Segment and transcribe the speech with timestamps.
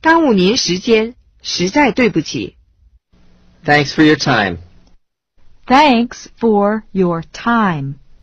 [0.00, 2.56] 耽误您时间，实在对不起。
[3.64, 4.58] Thanks for your time.
[5.66, 7.94] Thanks for your time.